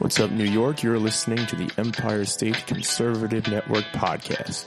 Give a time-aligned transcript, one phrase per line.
[0.00, 0.82] What's up, New York?
[0.82, 4.66] You're listening to the Empire State Conservative Network podcast.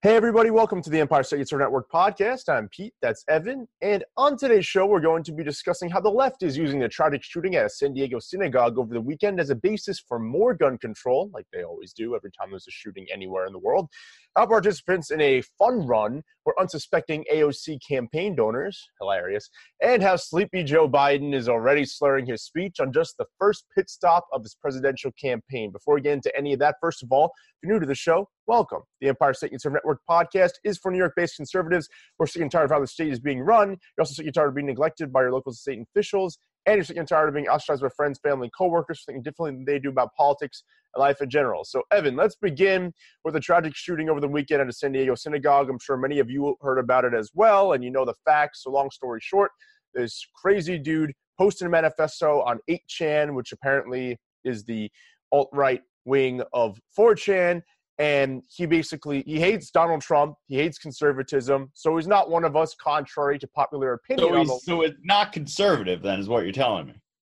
[0.00, 2.48] Hey, everybody, welcome to the Empire State Conservative Network podcast.
[2.48, 6.08] I'm Pete, that's Evan, and on today's show, we're going to be discussing how the
[6.08, 9.50] left is using the tragic shooting at a San Diego synagogue over the weekend as
[9.50, 13.08] a basis for more gun control, like they always do every time there's a shooting
[13.12, 13.88] anywhere in the world.
[14.36, 19.50] How participants in a fun run were unsuspecting AOC campaign donors, hilarious,
[19.82, 23.90] and how sleepy Joe Biden is already slurring his speech on just the first pit
[23.90, 25.72] stop of his presidential campaign.
[25.72, 27.94] Before we get into any of that, first of all, if you're new to the
[27.94, 28.82] show, welcome.
[29.00, 31.88] The Empire State Conservative Network podcast is for New York based conservatives.
[32.18, 33.70] We're sick and tired of how the state is being run.
[33.70, 36.38] You're also sick and tired of being neglected by your local state officials.
[36.66, 39.64] And you're sick and tired of being ostracized by friends, family, coworkers, thinking differently than
[39.64, 40.64] they do about politics
[40.94, 41.64] and life in general.
[41.64, 42.92] So, Evan, let's begin
[43.24, 45.70] with a tragic shooting over the weekend at a San Diego synagogue.
[45.70, 48.64] I'm sure many of you heard about it as well, and you know the facts.
[48.64, 49.50] So, long story short,
[49.94, 54.90] this crazy dude posted a manifesto on 8chan, which apparently is the
[55.32, 57.62] alt right wing of 4chan
[57.98, 60.36] and he basically he hates Donald Trump.
[60.46, 61.70] He hates conservatism.
[61.74, 64.28] So he's not one of us, contrary to popular opinion.
[64.28, 66.94] So, he's, so it's not conservative, then, is what you're telling me?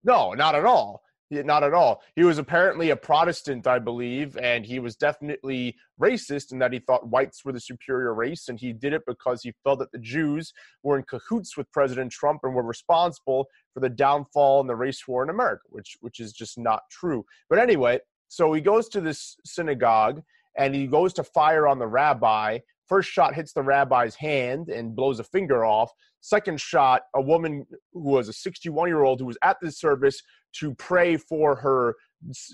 [0.05, 1.03] No, not at all.
[1.31, 2.03] Not at all.
[2.17, 6.79] He was apparently a Protestant, I believe, and he was definitely racist in that he
[6.79, 9.99] thought whites were the superior race, and he did it because he felt that the
[9.99, 14.75] Jews were in cahoots with President Trump and were responsible for the downfall and the
[14.75, 17.27] race war in America, which which is just not true.
[17.51, 20.23] But anyway, so he goes to this synagogue
[20.59, 22.59] and he goes to fire on the rabbi.
[22.87, 25.91] First shot hits the rabbi's hand and blows a finger off.
[26.21, 30.21] Second shot, a woman who was a 61 year old who was at the service
[30.55, 31.95] to pray for her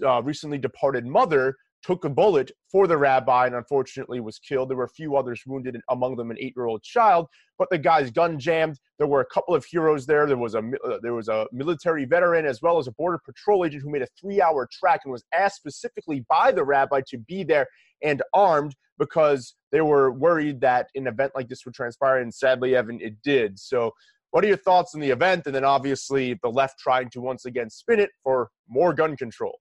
[0.04, 4.70] uh, recently departed mother took a bullet for the rabbi and unfortunately was killed.
[4.70, 7.26] There were a few others wounded, among them an eight-year-old child.
[7.58, 8.78] But the guy's gun jammed.
[8.98, 10.26] There were a couple of heroes there.
[10.26, 13.64] There was a uh, there was a military veteran as well as a border patrol
[13.64, 17.44] agent who made a three-hour track and was asked specifically by the rabbi to be
[17.44, 17.66] there
[18.02, 22.18] and armed because they were worried that an event like this would transpire.
[22.18, 23.58] And sadly, Evan, it did.
[23.58, 23.92] So.
[24.30, 25.46] What are your thoughts on the event?
[25.46, 29.60] And then obviously the left trying to once again spin it for more gun control.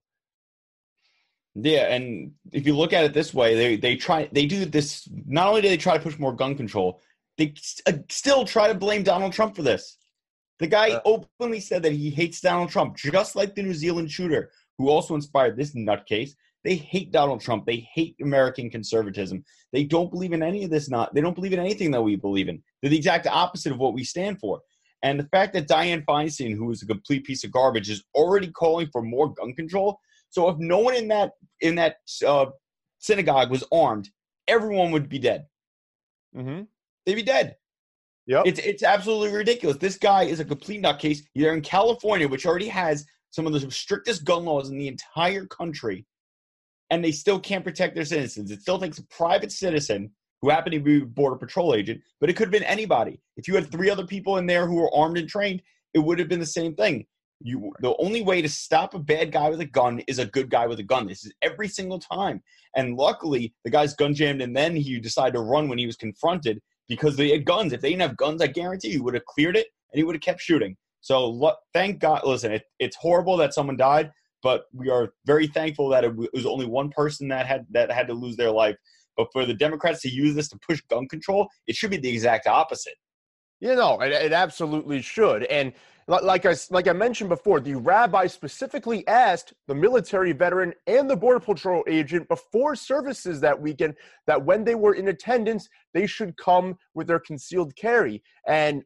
[1.55, 5.07] Yeah, and if you look at it this way, they they try they do this.
[5.25, 7.01] Not only do they try to push more gun control,
[7.37, 7.53] they
[7.85, 9.97] uh, still try to blame Donald Trump for this.
[10.59, 14.09] The guy uh, openly said that he hates Donald Trump, just like the New Zealand
[14.09, 16.31] shooter who also inspired this nutcase.
[16.63, 17.65] They hate Donald Trump.
[17.65, 19.43] They hate American conservatism.
[19.73, 20.89] They don't believe in any of this.
[20.89, 22.63] Not they don't believe in anything that we believe in.
[22.81, 24.61] They're the exact opposite of what we stand for.
[25.03, 28.47] And the fact that Dianne Feinstein, who is a complete piece of garbage, is already
[28.47, 29.99] calling for more gun control
[30.33, 32.47] so if no one in that in that uh,
[32.97, 34.09] synagogue was armed,
[34.47, 35.45] everyone would be dead.
[36.35, 36.63] Mm-hmm.
[37.05, 37.55] They'd be dead.
[38.25, 39.77] Yeah, it's it's absolutely ridiculous.
[39.77, 41.19] This guy is a complete nutcase.
[41.35, 45.45] They're in California, which already has some of the strictest gun laws in the entire
[45.45, 46.07] country,
[46.89, 48.49] and they still can't protect their citizens.
[48.49, 50.09] It still takes a private citizen
[50.41, 53.21] who happened to be a border patrol agent, but it could have been anybody.
[53.37, 55.61] If you had three other people in there who were armed and trained,
[55.93, 57.05] it would have been the same thing.
[57.41, 60.49] You the only way to stop a bad guy with a gun is a good
[60.49, 61.07] guy with a gun.
[61.07, 62.41] This is every single time.
[62.75, 65.97] And luckily, the guy's gun jammed, and then he decided to run when he was
[65.97, 67.73] confronted because they had guns.
[67.73, 70.15] If they didn't have guns, I guarantee you would have cleared it and he would
[70.15, 70.77] have kept shooting.
[71.01, 72.21] So thank God.
[72.25, 74.11] Listen, it, it's horrible that someone died,
[74.41, 78.07] but we are very thankful that it was only one person that had that had
[78.07, 78.75] to lose their life.
[79.17, 82.09] But for the Democrats to use this to push gun control, it should be the
[82.09, 82.95] exact opposite.
[83.63, 85.43] You know, it, it absolutely should.
[85.45, 85.71] And
[86.09, 91.15] like I, like I mentioned before, the rabbi specifically asked the military veteran and the
[91.15, 93.95] Border Patrol agent before services that weekend
[94.27, 98.21] that when they were in attendance, they should come with their concealed carry.
[98.49, 98.83] And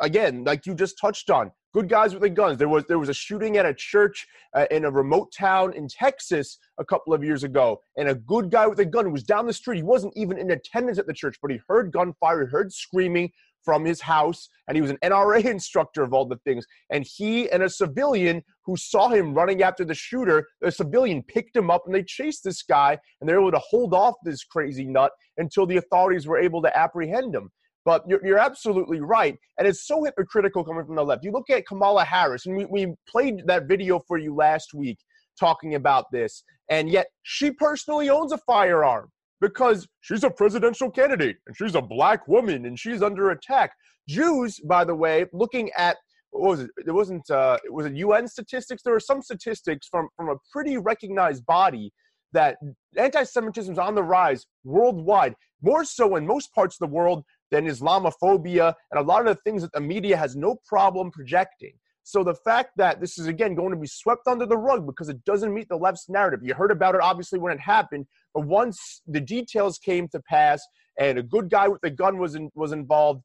[0.00, 2.56] again, like you just touched on, good guys with the guns.
[2.56, 5.88] There was there was a shooting at a church uh, in a remote town in
[5.88, 9.46] Texas a couple of years ago, and a good guy with a gun was down
[9.46, 9.78] the street.
[9.78, 13.32] He wasn't even in attendance at the church, but he heard gunfire, he heard screaming,
[13.64, 16.66] from his house, and he was an NRA instructor of all the things.
[16.90, 21.56] And he and a civilian who saw him running after the shooter, the civilian picked
[21.56, 24.44] him up and they chased this guy, and they were able to hold off this
[24.44, 27.50] crazy nut until the authorities were able to apprehend him.
[27.84, 29.36] But you're, you're absolutely right.
[29.58, 31.24] And it's so hypocritical coming from the left.
[31.24, 34.98] You look at Kamala Harris, and we, we played that video for you last week
[35.38, 39.08] talking about this, and yet she personally owns a firearm.
[39.40, 43.72] Because she's a presidential candidate and she's a black woman and she's under attack.
[44.08, 45.96] Jews, by the way, looking at
[46.30, 46.70] what was it?
[46.86, 47.28] It wasn't.
[47.28, 48.82] Uh, it was it UN statistics.
[48.82, 51.92] There were some statistics from from a pretty recognized body
[52.32, 52.56] that
[52.96, 57.66] anti-Semitism is on the rise worldwide, more so in most parts of the world than
[57.66, 61.72] Islamophobia and a lot of the things that the media has no problem projecting.
[62.02, 65.08] So the fact that this is again going to be swept under the rug because
[65.08, 66.40] it doesn't meet the left's narrative.
[66.42, 70.60] You heard about it obviously when it happened, but once the details came to pass
[70.98, 73.22] and a good guy with a gun was in, was involved,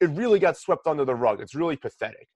[0.00, 1.40] it really got swept under the rug.
[1.40, 2.28] It's really pathetic.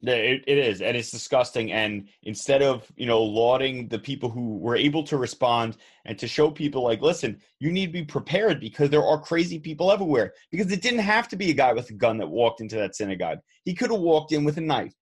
[0.00, 1.72] It, it is, and it's disgusting.
[1.72, 6.28] And instead of you know lauding the people who were able to respond and to
[6.28, 10.34] show people like, listen, you need to be prepared because there are crazy people everywhere.
[10.52, 12.94] Because it didn't have to be a guy with a gun that walked into that
[12.94, 13.38] synagogue.
[13.64, 14.94] He could have walked in with a knife.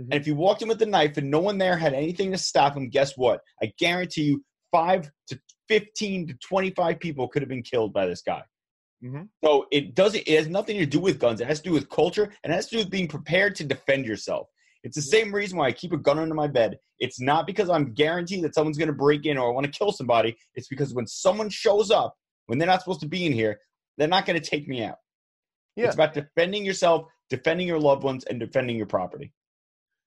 [0.00, 0.12] Mm-hmm.
[0.12, 2.38] And if he walked in with a knife and no one there had anything to
[2.38, 3.40] stop him, guess what?
[3.62, 5.38] I guarantee you, five to
[5.68, 8.42] fifteen to twenty-five people could have been killed by this guy.
[9.04, 9.22] Mm-hmm.
[9.44, 10.24] So it doesn't.
[10.26, 11.40] It has nothing to do with guns.
[11.40, 13.64] It has to do with culture, and it has to do with being prepared to
[13.64, 14.48] defend yourself.
[14.82, 16.78] It's the same reason why I keep a gun under my bed.
[16.98, 19.72] It's not because I'm guaranteed that someone's going to break in or I want to
[19.72, 20.36] kill somebody.
[20.54, 22.14] It's because when someone shows up
[22.46, 23.58] when they're not supposed to be in here,
[23.96, 24.96] they're not going to take me out.
[25.76, 25.86] Yeah.
[25.86, 29.32] It's about defending yourself, defending your loved ones, and defending your property.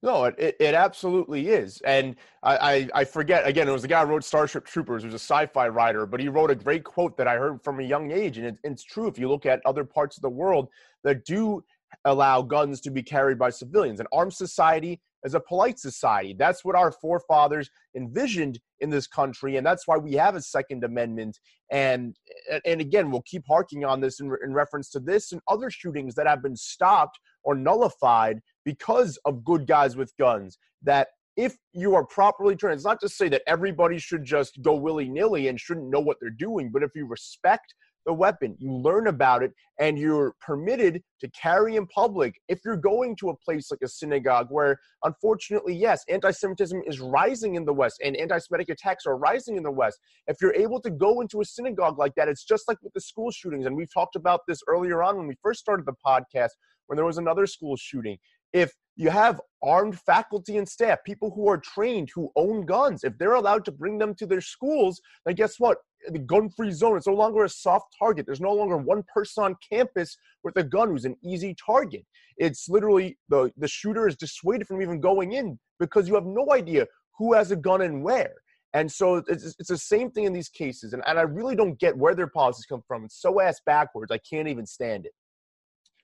[0.03, 1.79] No, it, it, absolutely is.
[1.85, 5.13] And I, I, I, forget, again, it was the guy who wrote Starship Troopers, who's
[5.13, 7.83] a sci fi writer, but he wrote a great quote that I heard from a
[7.83, 8.38] young age.
[8.38, 10.67] And it, it's true if you look at other parts of the world
[11.05, 11.63] that do
[12.03, 14.01] allow guns to be carried by civilians.
[14.01, 16.35] An armed society is a polite society.
[16.38, 19.55] That's what our forefathers envisioned in this country.
[19.55, 21.39] And that's why we have a Second Amendment.
[21.71, 22.17] And,
[22.65, 26.13] and again, we'll keep harking on this in, in reference to this and other shootings
[26.15, 30.57] that have been stopped or nullified because of good guys with guns.
[30.81, 34.75] That if you are properly trained, it's not to say that everybody should just go
[34.75, 37.74] willy nilly and shouldn't know what they're doing, but if you respect
[38.06, 42.36] the weapon, you learn about it, and you're permitted to carry in public.
[42.48, 47.00] If you're going to a place like a synagogue, where unfortunately, yes, anti Semitism is
[47.00, 50.54] rising in the West and anti Semitic attacks are rising in the West, if you're
[50.54, 53.65] able to go into a synagogue like that, it's just like with the school shootings.
[53.65, 56.51] And we've talked about this earlier on when we first started the podcast,
[56.88, 58.18] when there was another school shooting.
[58.53, 63.03] If you have armed faculty and staff, people who are trained, who own guns.
[63.03, 65.77] If they're allowed to bring them to their schools, then guess what?
[66.09, 68.25] The gun free zone is no longer a soft target.
[68.25, 72.05] There's no longer one person on campus with a gun who's an easy target.
[72.38, 76.51] It's literally the, the shooter is dissuaded from even going in because you have no
[76.51, 76.85] idea
[77.17, 78.33] who has a gun and where.
[78.73, 80.94] And so it's, it's the same thing in these cases.
[80.94, 83.05] And, and I really don't get where their policies come from.
[83.05, 84.11] It's so ass backwards.
[84.11, 85.13] I can't even stand it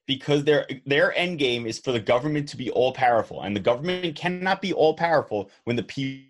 [0.09, 3.59] because their their end game is for the government to be all powerful, and the
[3.59, 6.25] government cannot be all powerful when the people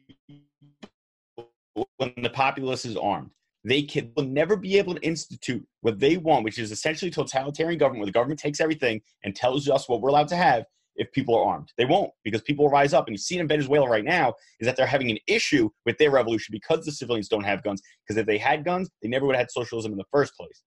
[1.95, 3.29] when the populace is armed.
[3.63, 7.79] They can will never be able to institute what they want, which is essentially totalitarian
[7.79, 10.65] government, where the government takes everything and tells us what we're allowed to have
[10.97, 11.71] if people are armed.
[11.77, 13.07] They won't because people will rise up.
[13.07, 15.97] And you see it in Venezuela right now is that they're having an issue with
[15.97, 17.81] their revolution because the civilians don't have guns.
[18.05, 20.63] Because if they had guns, they never would have had socialism in the first place.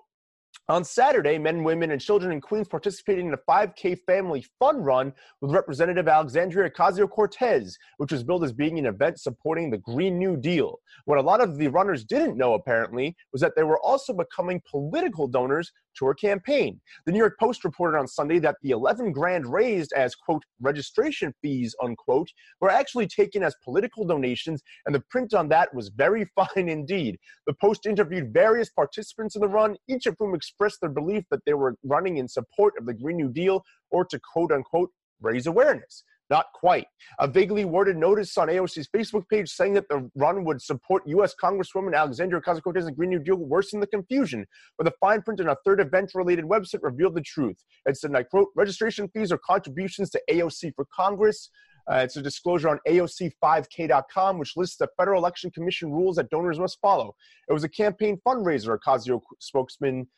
[0.68, 5.12] On Saturday, men, women, and children in Queens participated in a 5K family fun run
[5.40, 10.18] with Representative Alexandria Ocasio Cortez, which was billed as being an event supporting the Green
[10.18, 10.80] New Deal.
[11.04, 14.60] What a lot of the runners didn't know, apparently, was that they were also becoming
[14.68, 16.80] political donors to her campaign.
[17.06, 21.34] The New York Post reported on Sunday that the 11 grand raised as, quote, registration
[21.42, 22.28] fees, unquote,
[22.60, 27.18] were actually taken as political donations, and the print on that was very fine indeed.
[27.46, 30.34] The Post interviewed various participants in the run, each of whom
[30.80, 34.20] their belief that they were running in support of the Green New Deal or to,
[34.32, 36.04] quote unquote, raise awareness.
[36.28, 36.86] Not quite.
[37.20, 41.34] A vaguely worded notice on AOC's Facebook page saying that the run would support U.S.
[41.40, 44.44] Congresswoman Alexandria Ocasio Cortez and Green New Deal worsened the confusion.
[44.76, 47.56] But the fine print on a third event related website revealed the truth.
[47.86, 51.48] It said, and I quote, registration fees or contributions to AOC for Congress.
[51.88, 56.58] Uh, it's a disclosure on AOC5K.com, which lists the Federal Election Commission rules that donors
[56.58, 57.14] must follow.
[57.48, 60.08] It was a campaign fundraiser, Ocasio spokesman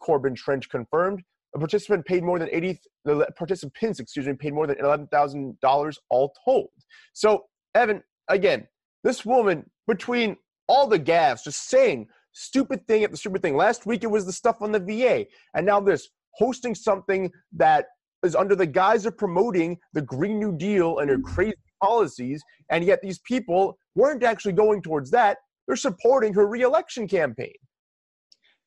[0.00, 1.22] Corbin Trent confirmed.
[1.54, 6.34] A participant paid more than 80, the participants, excuse me, paid more than $11,000 all
[6.44, 6.70] told.
[7.12, 8.66] So, Evan, again,
[9.04, 13.56] this woman, between all the gaffes, just saying stupid thing after stupid thing.
[13.56, 17.86] Last week it was the stuff on the VA, and now this hosting something that
[18.24, 21.24] is under the guise of promoting the Green New Deal and her mm.
[21.24, 25.38] crazy policies, and yet these people weren't actually going towards that.
[25.66, 27.54] They're supporting her reelection campaign.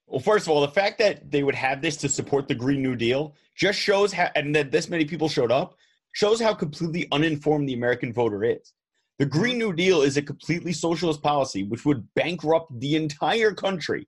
[0.08, 2.82] Well, first of all, the fact that they would have this to support the Green
[2.82, 5.76] New Deal just shows how, and that this many people showed up,
[6.14, 8.74] shows how completely uninformed the American voter is.
[9.20, 14.08] The Green New Deal is a completely socialist policy which would bankrupt the entire country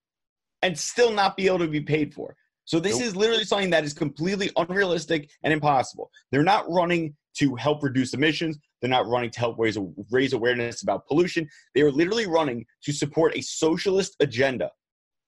[0.61, 2.35] and still not be able to be paid for.
[2.63, 3.07] So this nope.
[3.07, 6.11] is literally something that is completely unrealistic and impossible.
[6.31, 8.57] They're not running to help reduce emissions.
[8.79, 9.77] They're not running to help raise,
[10.11, 11.49] raise awareness about pollution.
[11.73, 14.69] They are literally running to support a socialist agenda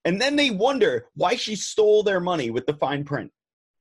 [0.05, 3.31] and then they wonder why she stole their money with the fine print.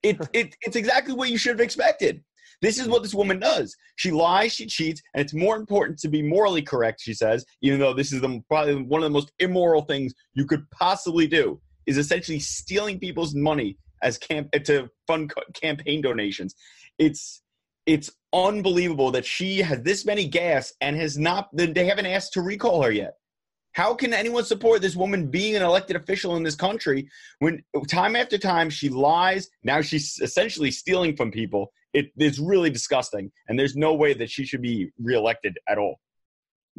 [0.02, 2.22] It, it, it's exactly what you should have expected.
[2.62, 3.74] This is what this woman does.
[3.96, 7.80] She lies, she cheats, and it's more important to be morally correct, she says, even
[7.80, 11.58] though this is the, probably one of the most immoral things you could possibly do,
[11.86, 16.54] is essentially stealing people's money as camp eh, to fund campaign donations.
[16.98, 17.42] It's
[17.86, 22.42] it's unbelievable that she has this many gas and has not they haven't asked to
[22.42, 23.14] recall her yet.
[23.72, 27.08] How can anyone support this woman being an elected official in this country
[27.38, 29.48] when time after time she lies?
[29.62, 31.72] Now she's essentially stealing from people.
[31.92, 36.00] It is really disgusting, and there's no way that she should be reelected at all.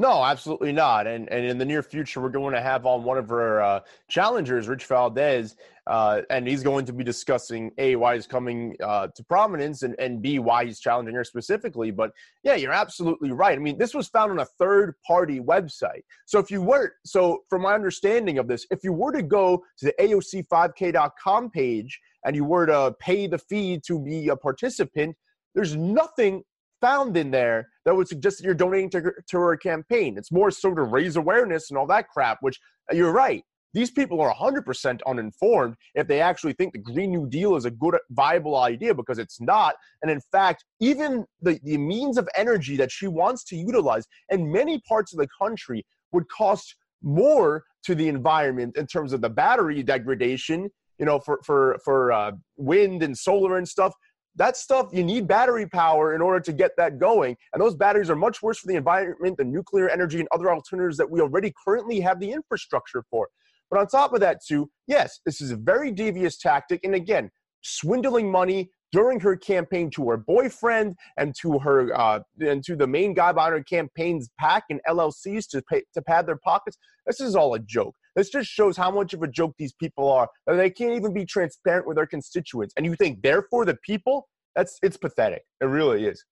[0.02, 1.06] No, absolutely not.
[1.06, 3.80] And and in the near future, we're going to have on one of our uh,
[4.10, 5.56] challengers, Rich Valdez,
[5.86, 9.94] uh, and he's going to be discussing a why he's coming uh, to prominence, and
[10.00, 11.92] and b why he's challenging her specifically.
[11.92, 13.56] But yeah, you're absolutely right.
[13.56, 16.02] I mean, this was found on a third party website.
[16.26, 19.64] So if you were, so from my understanding of this, if you were to go
[19.78, 25.16] to the AOC5K.com page and you were to pay the fee to be a participant,
[25.54, 26.44] there's nothing
[26.82, 30.18] found in there that would suggest that you're donating to her, to her campaign.
[30.18, 32.60] It's more so to raise awareness and all that crap, which
[32.92, 33.44] uh, you're right.
[33.74, 37.72] These people are 100% uninformed if they actually think the Green New Deal is a
[37.72, 39.76] good, viable idea because it's not.
[40.02, 44.52] And in fact, even the, the means of energy that she wants to utilize in
[44.52, 49.30] many parts of the country would cost more to the environment in terms of the
[49.30, 50.70] battery degradation,
[51.00, 53.94] you know, for, for, for uh, wind and solar and stuff
[54.36, 58.10] that stuff you need battery power in order to get that going and those batteries
[58.10, 61.54] are much worse for the environment than nuclear energy and other alternatives that we already
[61.66, 63.28] currently have the infrastructure for
[63.70, 67.30] but on top of that too yes this is a very devious tactic and again
[67.62, 72.88] swindling money during her campaign to her boyfriend and to her uh, and to the
[72.88, 76.78] main guy behind her campaign's PAC and LLCs to pay, to pad their pockets.
[77.06, 77.96] This is all a joke.
[78.16, 80.30] This just shows how much of a joke these people are.
[80.48, 82.74] That they can't even be transparent with their constituents.
[82.78, 84.28] And you think therefore the people?
[84.56, 85.44] That's it's pathetic.
[85.62, 86.24] It really is.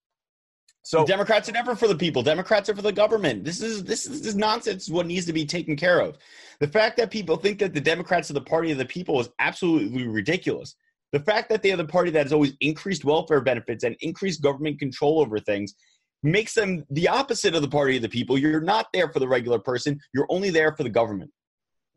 [0.83, 2.23] So Democrats are never for the people.
[2.23, 3.43] Democrats are for the government.
[3.43, 4.89] This is this is this nonsense.
[4.89, 6.17] What needs to be taken care of.
[6.59, 9.29] The fact that people think that the Democrats are the party of the people is
[9.39, 10.75] absolutely ridiculous.
[11.11, 14.41] The fact that they are the party that has always increased welfare benefits and increased
[14.41, 15.73] government control over things
[16.21, 18.37] makes them the opposite of the party of the people.
[18.37, 19.99] You're not there for the regular person.
[20.13, 21.31] You're only there for the government.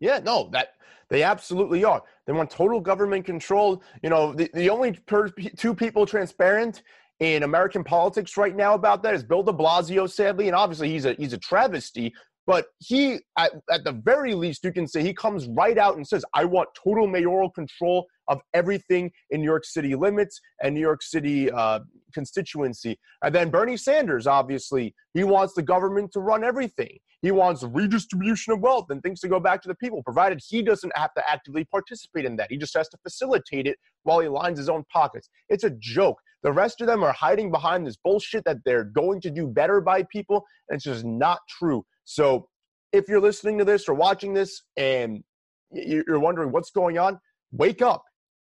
[0.02, 0.74] Yeah, no, that
[1.10, 2.02] they absolutely are.
[2.26, 3.84] They want total government control.
[4.02, 6.82] You know, the, the only per, two people transparent
[7.20, 11.04] in American politics right now about that is Bill De Blasio, sadly, and obviously he's
[11.04, 12.12] a he's a travesty.
[12.44, 16.04] But he, at, at the very least, you can say he comes right out and
[16.04, 20.80] says, "I want total mayoral control of everything in New York City limits and New
[20.80, 21.78] York City uh,
[22.12, 22.98] constituency.
[23.22, 26.98] And then Bernie Sanders, obviously, he wants the government to run everything.
[27.22, 30.60] He wants redistribution of wealth and things to go back to the people, provided he
[30.60, 32.50] doesn't have to actively participate in that.
[32.50, 35.30] He just has to facilitate it while he lines his own pockets.
[35.48, 36.18] It's a joke.
[36.42, 39.80] The rest of them are hiding behind this bullshit that they're going to do better
[39.80, 41.84] by people, and it's just not true.
[42.04, 42.48] So
[42.92, 45.22] if you're listening to this or watching this and
[45.70, 47.20] you're wondering what's going on,
[47.52, 48.02] wake up.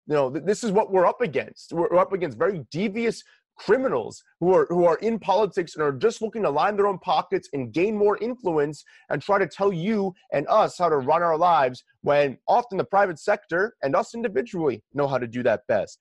[0.08, 1.74] You know, this is what we're up against.
[1.74, 3.24] We're up against very devious
[3.58, 7.00] criminals who are who are in politics and are just looking to line their own
[7.00, 11.24] pockets and gain more influence and try to tell you and us how to run
[11.24, 15.62] our lives when often the private sector and us individually know how to do that
[15.68, 16.00] best.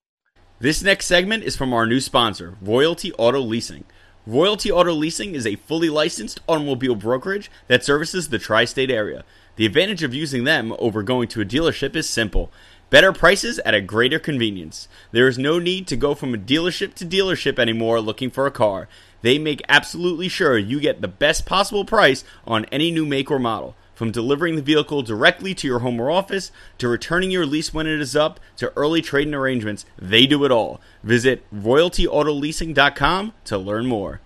[0.59, 3.85] This next segment is from our new sponsor, Royalty Auto Leasing.
[4.27, 9.25] Royalty Auto Leasing is a fully licensed automobile brokerage that services the tri state area.
[9.57, 12.51] The advantage of using them over going to a dealership is simple.
[12.89, 14.87] Better prices at a greater convenience.
[15.11, 18.53] There is no need to go from a dealership to dealership anymore looking for a
[18.53, 18.89] car.
[19.23, 23.41] They make absolutely sure you get the best possible price on any new make or
[23.41, 23.75] model.
[23.97, 27.89] From delivering the vehicle directly to your home or office, to returning your lease when
[27.89, 30.81] it is up, to early trading arrangements, they do it all.
[31.03, 34.21] Visit royaltyautoleasing.com to learn more.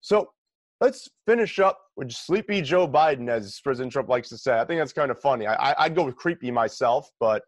[0.00, 0.30] So
[0.80, 4.58] let's finish up with Sleepy Joe Biden, as President Trump likes to say.
[4.58, 5.46] I think that's kind of funny.
[5.46, 7.42] I, I, would go with creepy myself, but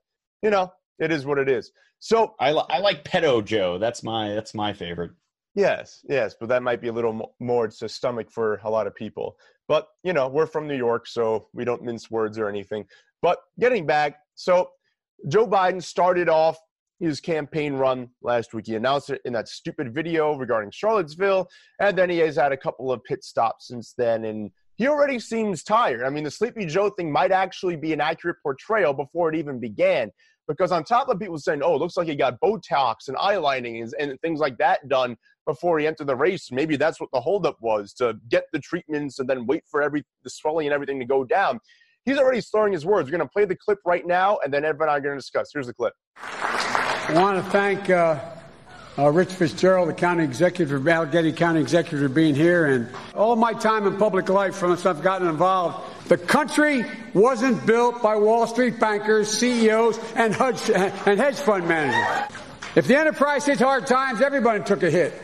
[0.45, 1.73] you know, it is what it is.
[1.99, 3.79] So I, li- I like pedo Joe.
[3.79, 5.13] That's my that's my favorite.
[5.55, 8.95] Yes, yes, but that might be a little more to stomach for a lot of
[8.95, 9.37] people.
[9.69, 12.85] But you know, we're from New York, so we don't mince words or anything.
[13.23, 14.69] But getting back, so
[15.29, 16.59] Joe Biden started off
[17.01, 18.67] his campaign run last week.
[18.67, 21.49] He announced it in that stupid video regarding Charlottesville,
[21.81, 24.27] and then he has had a couple of pit stops since then.
[24.27, 26.05] And he already seems tired.
[26.05, 29.61] I mean, the Sleepy Joe thing might actually be an accurate portrayal before it even
[29.61, 30.11] began.
[30.47, 33.83] Because on top of people saying, oh, it looks like he got Botox and eyelining
[33.83, 37.21] and, and things like that done before he entered the race, maybe that's what the
[37.21, 40.99] holdup was to get the treatments and then wait for every the swelling and everything
[40.99, 41.59] to go down.
[42.05, 43.07] He's already slurring his words.
[43.07, 45.15] We're going to play the clip right now, and then Evan and I are going
[45.15, 45.51] to discuss.
[45.53, 45.95] Here's the clip.
[46.19, 48.34] I want to thank uh,
[48.99, 53.53] uh, Rich Fitzgerald, the county executive, of Allegheny County executive, being here, and all my
[53.53, 58.47] time in public life, from since I've gotten involved, the country wasn't built by Wall
[58.47, 62.37] Street bankers, CEOs, and hedge, and hedge fund managers.
[62.77, 65.21] If the enterprise hit hard times, everybody took a hit.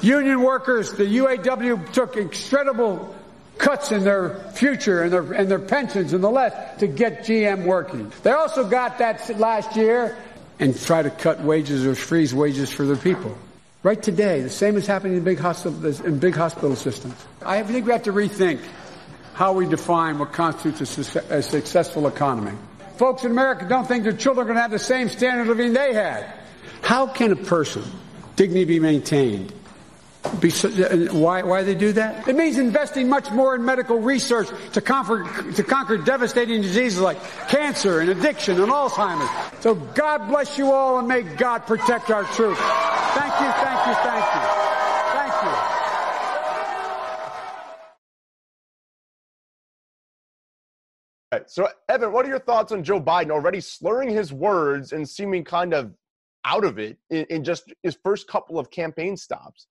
[0.00, 3.14] Union workers, the UAW took incredible
[3.58, 7.64] cuts in their future and their, and their pensions and the less to get GM
[7.64, 8.12] working.
[8.22, 10.16] They also got that last year
[10.58, 13.36] and try to cut wages or freeze wages for their people.
[13.82, 17.14] Right today, the same is happening in big hospital, in big hospital systems.
[17.42, 18.60] I think we have to rethink
[19.34, 22.56] how we define what constitutes a, a successful economy.
[22.96, 25.48] Folks in America don't think their children are going to have the same standard of
[25.48, 26.32] living they had.
[26.82, 27.82] How can a person
[28.36, 29.52] dignity be maintained
[30.24, 32.26] Uh, why, why they do that?
[32.26, 37.22] It means investing much more in medical research to conquer, to conquer devastating diseases like
[37.48, 39.62] cancer and addiction and Alzheimer's.
[39.62, 42.60] So God bless you all and may God protect our troops.
[42.60, 44.40] Thank you, thank you, thank you.
[45.12, 45.44] Thank
[51.44, 51.50] you.
[51.50, 55.44] So, Evan, what are your thoughts on Joe Biden already slurring his words and seeming
[55.44, 55.92] kind of
[56.44, 59.66] out of it in, in just his first couple of campaign stops?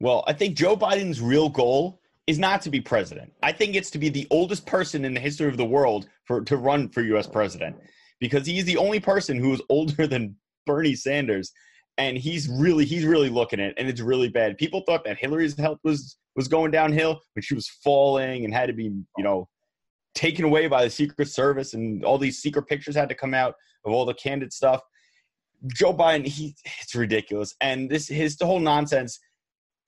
[0.00, 3.32] Well, I think Joe Biden's real goal is not to be president.
[3.42, 6.42] I think it's to be the oldest person in the history of the world for
[6.42, 7.76] to run for US president
[8.20, 11.52] because he's the only person who is older than Bernie Sanders
[11.96, 14.56] and he's really he's really looking at it and it's really bad.
[14.58, 18.66] People thought that Hillary's health was was going downhill when she was falling and had
[18.66, 18.84] to be,
[19.16, 19.48] you know,
[20.14, 23.54] taken away by the Secret Service and all these secret pictures had to come out
[23.84, 24.80] of all the candid stuff.
[25.74, 27.54] Joe Biden, he it's ridiculous.
[27.60, 29.18] And this his the whole nonsense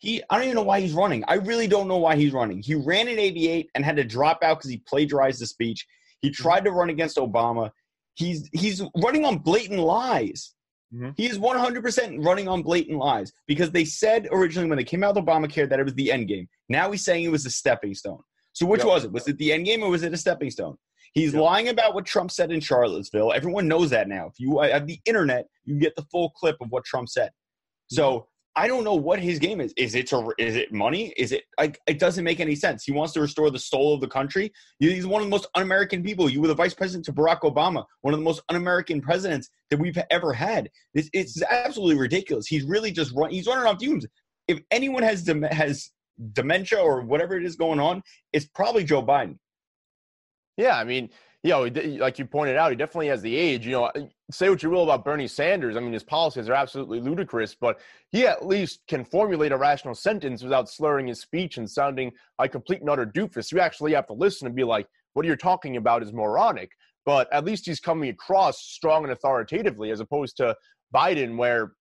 [0.01, 1.23] he I don't even know why he's running.
[1.29, 2.63] I really don't know why he's running.
[2.63, 5.87] He ran in 88 and had to drop out because he plagiarized the speech.
[6.21, 6.43] He mm-hmm.
[6.43, 7.71] tried to run against Obama.
[8.15, 10.55] He's he's running on blatant lies.
[10.93, 11.11] Mm-hmm.
[11.17, 15.15] He is 100% running on blatant lies because they said originally when they came out
[15.15, 16.49] with Obamacare that it was the end game.
[16.69, 18.23] Now he's saying it was a stepping stone.
[18.55, 18.89] So which yep.
[18.89, 19.13] was it?
[19.13, 20.77] Was it the end game or was it a stepping stone?
[21.13, 21.43] He's yep.
[21.43, 23.33] lying about what Trump said in Charlottesville.
[23.33, 24.27] Everyone knows that now.
[24.27, 27.31] If you have the internet, you get the full clip of what Trump said.
[27.89, 29.73] So I don't know what his game is.
[29.77, 31.15] Is it to, is it money?
[31.17, 32.85] Is it like it doesn't make any sense?
[32.85, 34.53] He wants to restore the soul of the country.
[34.81, 36.29] He's one of the most un-American people.
[36.29, 39.79] You were the vice president to Barack Obama, one of the most un-American presidents that
[39.79, 40.69] we've ever had.
[40.95, 42.47] It's, it's absolutely ridiculous.
[42.47, 44.05] He's really just run, he's running off fumes.
[44.49, 45.91] If anyone has has
[46.33, 49.39] dementia or whatever it is going on, it's probably Joe Biden.
[50.57, 51.11] Yeah, I mean,
[51.43, 51.63] you know,
[51.99, 53.67] like you pointed out, he definitely has the age.
[53.67, 55.77] You know, uh, say what you will about Bernie Sanders.
[55.77, 59.95] I mean, his policies are absolutely ludicrous, but he at least can formulate a rational
[59.95, 63.53] sentence without slurring his speech and sounding like complete and utter doofus.
[63.53, 66.73] You actually have to listen and be like, what you're talking about is moronic.
[67.07, 70.55] But at least he's coming across strong and authoritatively as opposed to
[70.95, 71.73] Biden, where,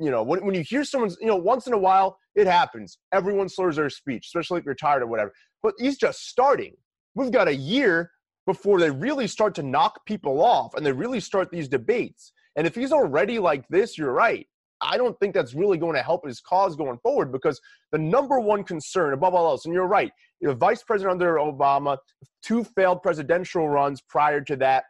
[0.00, 2.98] you know, when, when you hear someone's, you know, once in a while, it happens.
[3.12, 5.32] Everyone slurs their speech, especially if you're tired or whatever.
[5.62, 6.74] But he's just starting.
[7.14, 8.10] We've got a year
[8.46, 12.32] before they really start to knock people off and they really start these debates.
[12.56, 14.46] And if he's already like this, you're right.
[14.80, 18.38] I don't think that's really going to help his cause going forward because the number
[18.38, 20.12] one concern, above all else, and you're right,
[20.44, 21.98] know, vice president under Obama,
[22.42, 24.84] two failed presidential runs prior to that.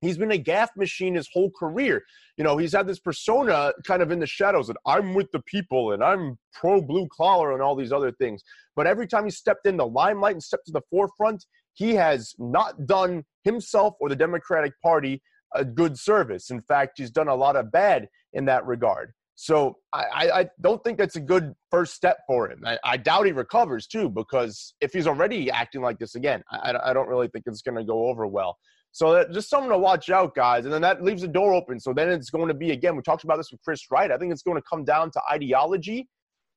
[0.00, 2.02] He's been a gaffe machine his whole career.
[2.38, 5.40] You know, he's had this persona kind of in the shadows that I'm with the
[5.40, 8.42] people and I'm pro blue collar and all these other things.
[8.76, 11.44] But every time he stepped in the limelight and stepped to the forefront,
[11.74, 15.22] he has not done himself or the Democratic Party
[15.54, 16.50] a good service.
[16.50, 19.12] In fact, he's done a lot of bad in that regard.
[19.34, 22.60] So I, I don't think that's a good first step for him.
[22.64, 26.74] I, I, doubt he recovers too, because if he's already acting like this again, I,
[26.84, 28.58] I don't really think it's going to go over well.
[28.92, 30.66] So that, just something to watch out, guys.
[30.66, 31.80] And then that leaves the door open.
[31.80, 32.96] So then it's going to be again.
[32.96, 34.10] We talked about this with Chris Wright.
[34.10, 36.06] I think it's going to come down to ideology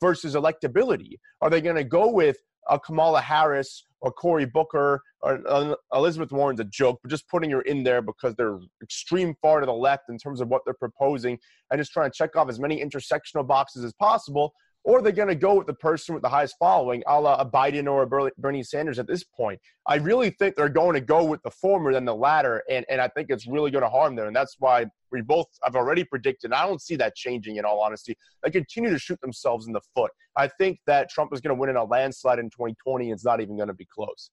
[0.02, 1.14] versus electability.
[1.42, 2.36] Are they going to go with
[2.70, 7.50] a Kamala Harris or Cory Booker or uh, Elizabeth Warren's a joke, but just putting
[7.52, 10.74] her in there because they're extreme far to the left in terms of what they're
[10.74, 11.40] proposing
[11.72, 15.30] and just trying to check off as many intersectional boxes as possible or they're going
[15.30, 18.32] to go with the person with the highest following, a la a Biden or a
[18.38, 19.60] Bernie Sanders at this point.
[19.88, 23.00] I really think they're going to go with the former than the latter, and, and
[23.00, 24.28] I think it's really going to harm them.
[24.28, 26.52] And that's why we both have already predicted.
[26.52, 28.18] And I don't see that changing in all honesty.
[28.44, 30.12] They continue to shoot themselves in the foot.
[30.36, 33.12] I think that Trump is going to win in a landslide in 2020.
[33.12, 34.32] It's not even going to be close.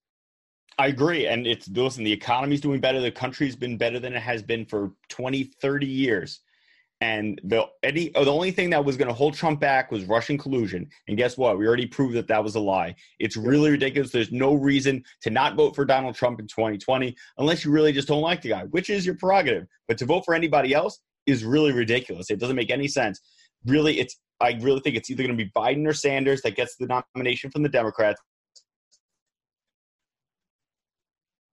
[0.79, 1.27] I agree.
[1.27, 3.01] And it's listen, the economy's doing better.
[3.01, 6.41] The country's been better than it has been for 20, 30 years.
[7.03, 10.05] And the any oh, the only thing that was going to hold Trump back was
[10.05, 10.87] Russian collusion.
[11.09, 11.59] And guess what?
[11.59, 12.95] We already proved that that was a lie.
[13.19, 14.11] It's really ridiculous.
[14.11, 18.09] There's no reason to not vote for Donald Trump in 2020 unless you really just
[18.09, 19.67] don't like the guy, which is your prerogative.
[19.89, 22.31] But to vote for anybody else is really ridiculous.
[22.31, 23.21] It doesn't make any sense.
[23.65, 26.77] Really, it's I really think it's either going to be Biden or Sanders that gets
[26.77, 28.21] the nomination from the Democrats.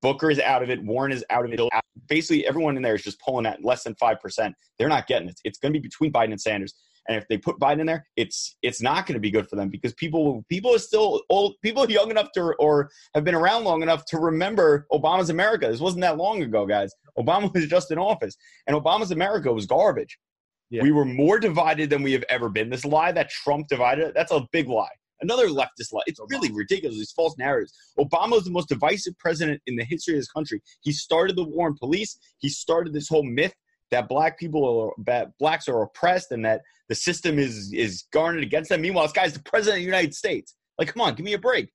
[0.01, 0.83] Booker is out of it.
[0.83, 1.59] Warren is out of it.
[2.07, 4.55] Basically, everyone in there is just pulling at less than five percent.
[4.77, 5.39] They're not getting it.
[5.43, 6.73] It's going to be between Biden and Sanders.
[7.07, 9.55] And if they put Biden in there, it's it's not going to be good for
[9.55, 11.55] them because people people are still old.
[11.63, 15.67] People are young enough to or have been around long enough to remember Obama's America.
[15.67, 16.93] This wasn't that long ago, guys.
[17.17, 18.35] Obama was just in office,
[18.67, 20.17] and Obama's America was garbage.
[20.69, 20.83] Yeah.
[20.83, 22.69] We were more divided than we have ever been.
[22.69, 24.89] This lie that Trump divided, that's a big lie.
[25.21, 26.01] Another leftist lie.
[26.05, 26.97] It's really ridiculous.
[26.97, 27.73] These false narratives.
[27.99, 30.61] Obama was the most divisive president in the history of this country.
[30.81, 32.17] He started the war on police.
[32.39, 33.53] He started this whole myth
[33.91, 38.43] that black people are that blacks are oppressed and that the system is is garnered
[38.43, 38.81] against them.
[38.81, 40.55] Meanwhile, this guy's the president of the United States.
[40.77, 41.69] Like, come on, give me a break.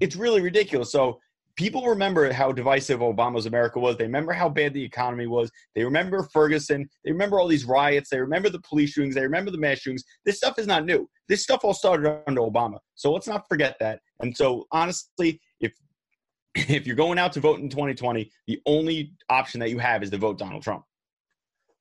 [0.00, 0.92] It's really ridiculous.
[0.92, 1.20] So
[1.56, 3.96] people remember how divisive Obama's America was.
[3.96, 5.50] They remember how bad the economy was.
[5.74, 6.88] They remember Ferguson.
[7.04, 8.10] They remember all these riots.
[8.10, 9.14] They remember the police shootings.
[9.14, 10.04] They remember the mass shootings.
[10.24, 11.08] This stuff is not new.
[11.28, 12.78] This stuff all started under Obama.
[12.94, 14.00] So let's not forget that.
[14.20, 15.72] And so honestly, if
[16.54, 20.10] if you're going out to vote in 2020, the only option that you have is
[20.10, 20.84] to vote Donald Trump.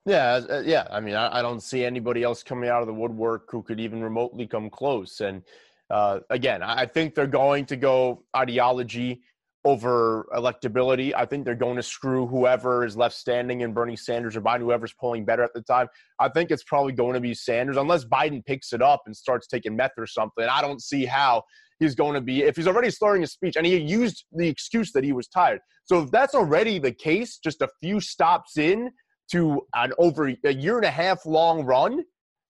[0.05, 0.87] Yeah, uh, yeah.
[0.89, 3.79] I mean, I, I, don't see anybody else coming out of the woodwork who could
[3.79, 5.19] even remotely come close.
[5.19, 5.43] And
[5.91, 9.21] uh, again, I think they're going to go ideology
[9.63, 11.13] over electability.
[11.15, 14.59] I think they're going to screw whoever is left standing in Bernie Sanders or Biden,
[14.59, 15.87] whoever's polling better at the time.
[16.19, 19.47] I think it's probably going to be Sanders unless Biden picks it up and starts
[19.47, 20.45] taking meth or something.
[20.45, 21.43] I don't see how
[21.79, 24.91] he's going to be if he's already slurring his speech and he used the excuse
[24.93, 25.59] that he was tired.
[25.83, 28.91] So if that's already the case, just a few stops in
[29.31, 32.03] to an over a year and a half long run.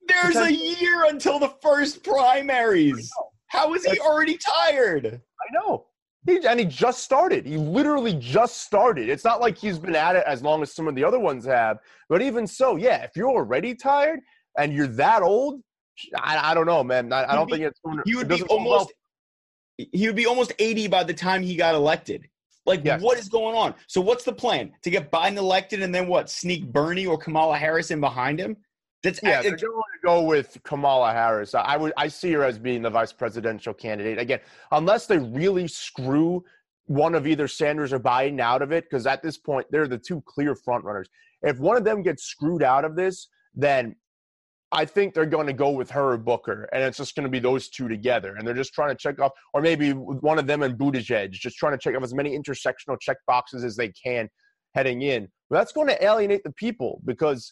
[0.08, 3.10] There's a year until the first primaries.
[3.48, 5.06] How is he already tired?
[5.08, 5.86] I know.
[6.26, 7.46] He, and he just started.
[7.46, 9.10] He literally just started.
[9.10, 11.46] It's not like he's been at it as long as some of the other ones
[11.46, 11.80] have.
[12.10, 14.20] But even so, yeah, if you're already tired
[14.58, 15.62] and you're that old,
[16.16, 17.12] I, I don't know, man.
[17.12, 17.80] I, I don't be, think it's.
[18.06, 18.92] He would be almost.
[19.78, 19.88] Well.
[19.92, 22.28] He would be almost 80 by the time he got elected.
[22.68, 23.02] Like, yes.
[23.02, 23.74] what is going on?
[23.88, 24.72] So, what's the plan?
[24.84, 26.30] To get Biden elected and then what?
[26.30, 28.58] Sneak Bernie or Kamala Harris in behind him?
[29.04, 29.42] That's yeah.
[29.42, 31.56] They're going to go with Kamala Harris.
[31.56, 34.40] I would I see her as being the vice presidential candidate again,
[34.72, 36.44] unless they really screw
[36.86, 38.86] one of either Sanders or Biden out of it.
[38.90, 41.06] Because at this point, they're the two clear frontrunners.
[41.42, 43.96] If one of them gets screwed out of this, then
[44.72, 47.30] I think they're going to go with her or Booker, and it's just going to
[47.30, 48.36] be those two together.
[48.36, 51.58] And they're just trying to check off, or maybe one of them and Buttigieg, just
[51.58, 54.30] trying to check off as many intersectional check boxes as they can
[54.74, 55.28] heading in.
[55.50, 57.52] But that's going to alienate the people because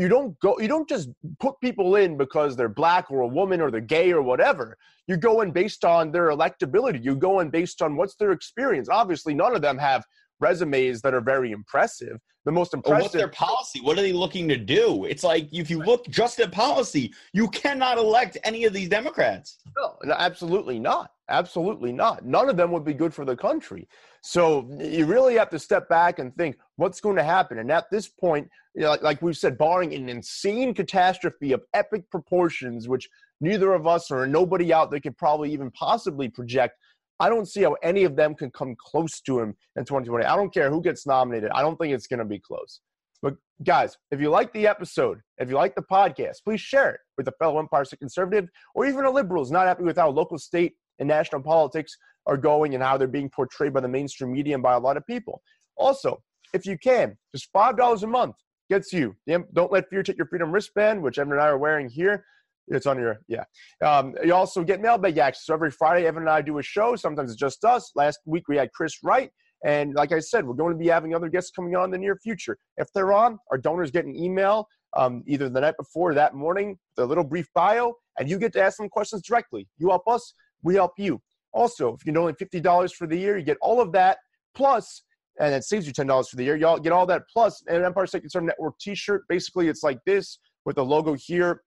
[0.00, 3.60] you don't go you don't just put people in because they're black or a woman
[3.60, 4.78] or they're gay or whatever.
[5.06, 7.04] You go in based on their electability.
[7.04, 8.88] You go in based on what's their experience.
[8.88, 10.04] Obviously none of them have
[10.40, 12.18] resumes that are very impressive.
[12.46, 13.80] The most impressive what's their policy?
[13.82, 15.04] What are they looking to do?
[15.04, 19.58] It's like if you look just at policy you cannot elect any of these democrats.
[19.76, 21.10] No absolutely not.
[21.28, 22.24] Absolutely not.
[22.24, 23.86] None of them would be good for the country.
[24.22, 27.58] So you really have to step back and think what's going to happen.
[27.58, 31.62] And at this point, you know, like, like we've said, barring an insane catastrophe of
[31.74, 33.06] epic proportions, which
[33.42, 36.74] neither of us or nobody out there could probably even possibly project,
[37.20, 40.24] I don't see how any of them can come close to him in 2020.
[40.24, 41.50] I don't care who gets nominated.
[41.54, 42.80] I don't think it's going to be close.
[43.20, 47.00] But guys, if you like the episode, if you like the podcast, please share it
[47.18, 50.08] with a fellow Empire State conservative or even a liberal who's not happy with how
[50.08, 54.32] local, state, and national politics are going and how they're being portrayed by the mainstream
[54.32, 55.42] media and by a lot of people.
[55.76, 58.36] Also, if you can, just $5 a month
[58.68, 59.16] gets you.
[59.26, 62.24] Don't let fear take your freedom wristband, which Evan and I are wearing here.
[62.68, 63.44] It's on your, yeah.
[63.84, 65.46] Um, you also get mailbag access.
[65.46, 66.94] So every Friday, Evan and I do a show.
[66.94, 67.90] Sometimes it's just us.
[67.96, 69.30] Last week we had Chris Wright.
[69.64, 71.98] And like I said, we're going to be having other guests coming on in the
[71.98, 72.56] near future.
[72.76, 76.34] If they're on, our donors get an email um, either the night before or that
[76.34, 79.68] morning, the little brief bio, and you get to ask them questions directly.
[79.78, 81.20] You help us, we help you.
[81.52, 84.18] Also, if you donate $50 for the year, you get all of that
[84.54, 85.02] plus,
[85.40, 86.56] and it saves you $10 for the year.
[86.56, 89.22] Y'all get all that plus an Empire State Conservative Network t-shirt.
[89.28, 91.62] Basically, it's like this with the logo here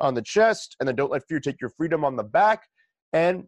[0.00, 2.62] on the chest, and then don't let fear take your freedom on the back.
[3.12, 3.44] And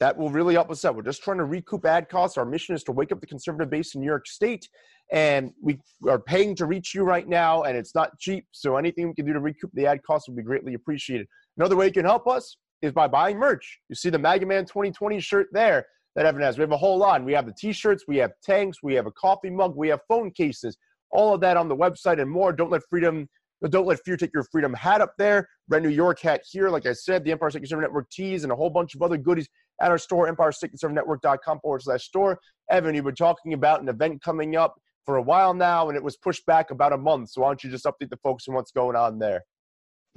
[0.00, 0.96] that will really help us out.
[0.96, 2.38] We're just trying to recoup ad costs.
[2.38, 4.68] Our mission is to wake up the conservative base in New York State,
[5.12, 8.46] and we are paying to reach you right now, and it's not cheap.
[8.50, 11.28] So anything we can do to recoup the ad costs would be greatly appreciated.
[11.56, 13.78] Another way you can help us is by buying merch.
[13.88, 15.86] You see the Mega Man 2020 shirt there
[16.16, 16.58] that Evan has.
[16.58, 17.24] We have a whole lot.
[17.24, 20.30] We have the t-shirts, we have tanks, we have a coffee mug, we have phone
[20.30, 20.76] cases,
[21.10, 22.52] all of that on the website and more.
[22.52, 23.28] Don't let freedom,
[23.68, 25.48] don't let fear take your freedom hat up there.
[25.68, 26.70] Red New York hat here.
[26.70, 29.48] Like I said, the Empire Conservative Network tees and a whole bunch of other goodies
[29.80, 32.38] at our store, empirestateconservative.network.com forward slash store.
[32.70, 34.74] Evan, you've been talking about an event coming up
[35.06, 37.30] for a while now, and it was pushed back about a month.
[37.30, 39.42] So why don't you just update the folks on what's going on there?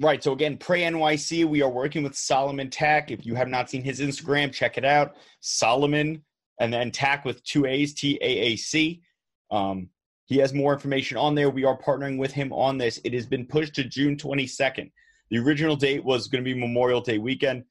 [0.00, 0.22] Right.
[0.22, 3.10] So again, Pray NYC, we are working with Solomon Taac.
[3.10, 5.14] If you have not seen his Instagram, check it out.
[5.40, 6.22] Solomon
[6.60, 9.02] and then Taac with two A's, T A A C.
[9.50, 9.88] Um,
[10.26, 11.50] he has more information on there.
[11.50, 12.98] We are partnering with him on this.
[13.04, 14.90] It has been pushed to June 22nd.
[15.30, 17.64] The original date was going to be Memorial Day weekend.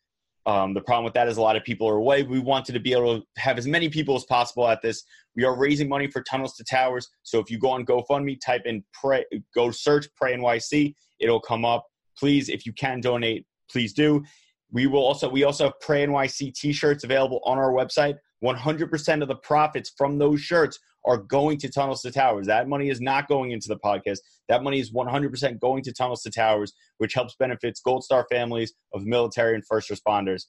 [0.45, 2.23] Um, the problem with that is a lot of people are away.
[2.23, 5.03] We wanted to be able to have as many people as possible at this.
[5.35, 7.09] We are raising money for Tunnels to Towers.
[7.23, 11.65] So if you go on GoFundMe, type in pray, go search Pray NYC, it'll come
[11.65, 11.85] up
[12.17, 14.23] please, if you can donate, please do.
[14.71, 18.15] We will also we also have Pray NYC t-shirts available on our website.
[18.43, 22.47] 100% of the profits from those shirts are going to Tunnels to Towers.
[22.47, 24.19] That money is not going into the podcast.
[24.49, 28.73] That money is 100% going to Tunnels to Towers, which helps benefits Gold Star families
[28.93, 30.45] of military and first responders.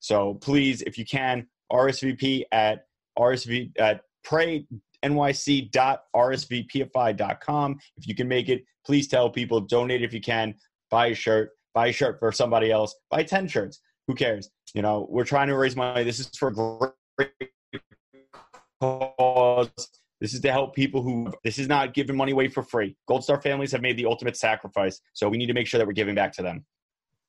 [0.00, 2.86] So please, if you can, RSVP at
[3.18, 4.66] RSV at pray
[5.04, 7.78] nyc.rsvpify.com.
[7.96, 10.54] If you can make it, please tell people, donate if you can
[10.90, 13.80] buy a shirt, buy a shirt for somebody else, buy 10 shirts.
[14.06, 14.50] Who cares?
[14.74, 16.04] You know, we're trying to raise money.
[16.04, 17.30] This is for great
[18.80, 19.70] cause.
[20.20, 22.96] This is to help people who, this is not giving money away for free.
[23.06, 25.00] Gold Star families have made the ultimate sacrifice.
[25.12, 26.64] So we need to make sure that we're giving back to them.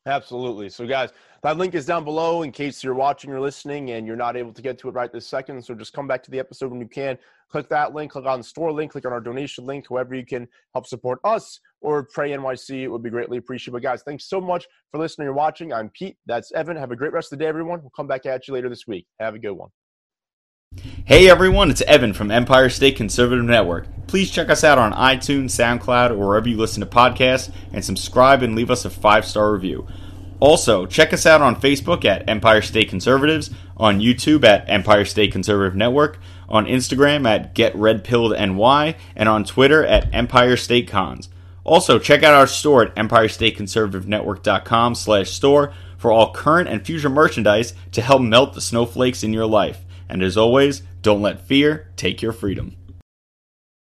[0.07, 0.69] Absolutely.
[0.69, 1.11] So, guys,
[1.43, 4.53] that link is down below in case you're watching or listening and you're not able
[4.53, 5.61] to get to it right this second.
[5.63, 7.17] So, just come back to the episode when you can.
[7.51, 10.25] Click that link, click on the store link, click on our donation link, however you
[10.25, 12.83] can help support us or Pray NYC.
[12.83, 13.73] It would be greatly appreciated.
[13.73, 15.73] But, guys, thanks so much for listening and watching.
[15.73, 16.17] I'm Pete.
[16.25, 16.77] That's Evan.
[16.77, 17.81] Have a great rest of the day, everyone.
[17.81, 19.07] We'll come back at you later this week.
[19.19, 19.69] Have a good one.
[21.07, 23.87] Hey everyone, it's Evan from Empire State Conservative Network.
[24.07, 28.43] Please check us out on iTunes, SoundCloud, or wherever you listen to podcasts, and subscribe
[28.43, 29.87] and leave us a five star review.
[30.41, 35.31] Also, check us out on Facebook at Empire State Conservatives, on YouTube at Empire State
[35.31, 40.89] Conservative Network, on Instagram at Get Red Pilled NY, and on Twitter at Empire State
[40.89, 41.29] Cons.
[41.63, 47.73] Also, check out our store at EmpireStateConservativeNetwork.com slash store for all current and future merchandise
[47.93, 49.85] to help melt the snowflakes in your life.
[50.09, 52.76] And as always, don't let fear take your freedom.